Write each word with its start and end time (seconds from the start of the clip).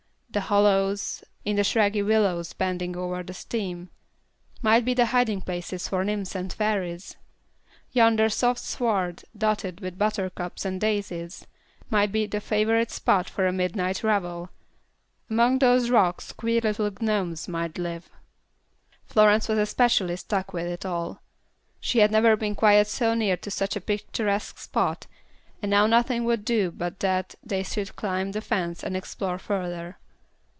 The 0.33 0.39
hollows, 0.39 1.25
in 1.43 1.57
the 1.57 1.63
scraggy 1.65 2.01
willows 2.01 2.53
bending 2.53 2.95
over 2.95 3.21
the 3.21 3.33
stream, 3.33 3.89
might 4.61 4.85
be 4.85 4.93
the 4.93 5.07
hiding 5.07 5.41
places 5.41 5.89
of 5.91 6.05
nymphs 6.05 6.37
or 6.37 6.47
fairies; 6.47 7.17
yonder 7.91 8.29
soft 8.29 8.61
sward 8.61 9.25
dotted 9.37 9.81
with 9.81 9.97
buttercups 9.97 10.63
and 10.63 10.79
daisies, 10.79 11.45
might 11.89 12.13
be 12.13 12.27
the 12.27 12.39
favorite 12.39 12.91
spot 12.91 13.29
for 13.29 13.45
a 13.45 13.51
midnight 13.51 14.03
revel; 14.05 14.51
among 15.29 15.59
those 15.59 15.89
rocks 15.89 16.31
queer 16.31 16.61
little 16.61 16.89
gnomes 17.01 17.49
might 17.49 17.77
live. 17.77 18.09
Florence 19.03 19.49
was 19.49 19.57
especially 19.59 20.15
struck 20.15 20.53
with 20.53 20.65
it 20.65 20.85
all. 20.85 21.21
She 21.81 21.99
had 21.99 22.09
never 22.09 22.37
been 22.37 22.55
quite 22.55 22.87
so 22.87 23.13
near 23.13 23.35
to 23.35 23.51
such 23.51 23.75
a 23.75 23.81
picturesque 23.81 24.59
spot, 24.59 25.07
and 25.61 25.69
now 25.69 25.87
nothing 25.87 26.23
would 26.23 26.45
do 26.45 26.71
but 26.71 27.01
that 27.01 27.35
they 27.43 27.63
should 27.63 27.97
climb 27.97 28.31
the 28.31 28.39
fence 28.39 28.81
and 28.81 28.95
explore 28.95 29.37
further. 29.37 29.97